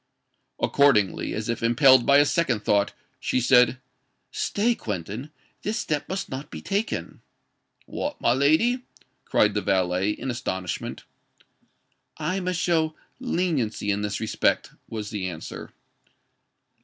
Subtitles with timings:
[0.59, 3.79] Accordingly, as if impelled by a second thought, she said,
[4.31, 5.29] "Stay, Quentin:
[5.61, 7.21] this step must not be taken."
[7.85, 8.81] "What, my lady?"
[9.25, 11.03] cried the valet, in astonishment.
[12.17, 15.69] "I must show leniency in this respect," was the answer.